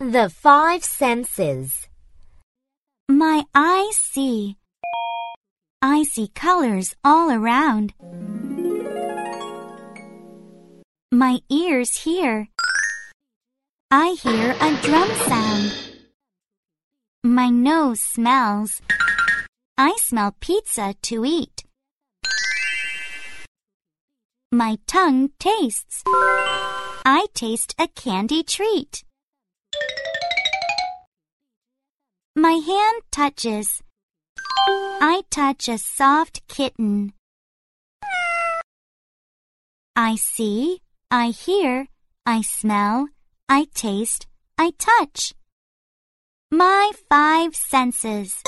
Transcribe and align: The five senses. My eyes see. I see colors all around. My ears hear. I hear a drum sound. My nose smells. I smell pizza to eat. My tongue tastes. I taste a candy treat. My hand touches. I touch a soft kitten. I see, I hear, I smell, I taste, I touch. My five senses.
The 0.00 0.28
five 0.28 0.82
senses. 0.82 1.86
My 3.08 3.44
eyes 3.54 3.96
see. 3.96 4.56
I 5.80 6.02
see 6.02 6.28
colors 6.34 6.96
all 7.04 7.30
around. 7.30 7.94
My 11.12 11.38
ears 11.48 11.98
hear. 11.98 12.48
I 13.88 14.16
hear 14.20 14.56
a 14.60 14.82
drum 14.82 15.08
sound. 15.28 15.72
My 17.22 17.48
nose 17.48 18.00
smells. 18.00 18.82
I 19.78 19.96
smell 20.00 20.34
pizza 20.40 20.96
to 21.02 21.24
eat. 21.24 21.64
My 24.50 24.78
tongue 24.88 25.30
tastes. 25.38 26.02
I 26.06 27.26
taste 27.32 27.76
a 27.78 27.86
candy 27.86 28.42
treat. 28.42 29.04
My 32.36 32.54
hand 32.54 33.02
touches. 33.12 33.80
I 35.00 35.22
touch 35.30 35.68
a 35.68 35.78
soft 35.78 36.42
kitten. 36.48 37.12
I 39.94 40.16
see, 40.16 40.80
I 41.12 41.28
hear, 41.28 41.86
I 42.26 42.40
smell, 42.40 43.06
I 43.48 43.68
taste, 43.72 44.26
I 44.58 44.72
touch. 44.78 45.32
My 46.50 46.90
five 47.08 47.54
senses. 47.54 48.42